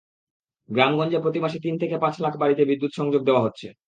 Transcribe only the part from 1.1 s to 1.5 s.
প্রতি